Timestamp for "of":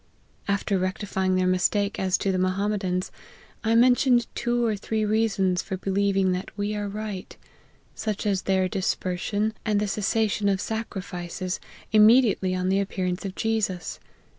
10.51-10.59, 13.25-13.35